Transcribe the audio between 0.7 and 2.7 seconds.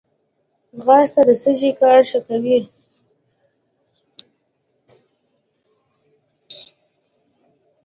ځغاسته د سږي کار ښه کوي